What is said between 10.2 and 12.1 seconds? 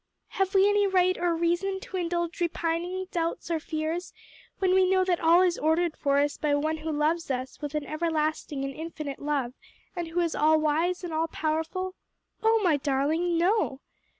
is all wise and all powerful?